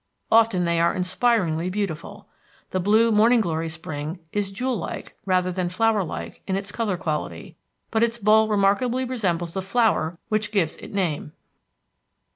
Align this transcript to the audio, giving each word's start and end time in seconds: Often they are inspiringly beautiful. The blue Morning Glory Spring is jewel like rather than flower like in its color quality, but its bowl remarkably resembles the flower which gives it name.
Often 0.31 0.65
they 0.65 0.79
are 0.79 0.95
inspiringly 0.95 1.69
beautiful. 1.69 2.27
The 2.71 2.79
blue 2.79 3.11
Morning 3.11 3.39
Glory 3.39 3.69
Spring 3.69 4.17
is 4.31 4.51
jewel 4.51 4.75
like 4.75 5.15
rather 5.27 5.51
than 5.51 5.69
flower 5.69 6.03
like 6.03 6.41
in 6.47 6.55
its 6.55 6.71
color 6.71 6.97
quality, 6.97 7.55
but 7.91 8.01
its 8.01 8.17
bowl 8.17 8.47
remarkably 8.47 9.05
resembles 9.05 9.53
the 9.53 9.61
flower 9.61 10.17
which 10.29 10.51
gives 10.51 10.75
it 10.77 10.91
name. 10.91 11.33